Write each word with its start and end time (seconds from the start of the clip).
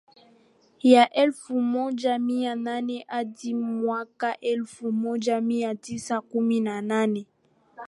ya 0.79 1.09
elfu 1.13 1.61
moja 1.61 2.19
mia 2.19 2.55
nane 2.55 3.05
hadi 3.07 3.53
mwaka 3.55 4.39
elfu 4.39 4.91
moja 4.91 5.41
mia 5.41 5.75
tisa 5.75 6.21
kumi 6.21 6.59
na 6.59 6.81
nane 6.81 7.25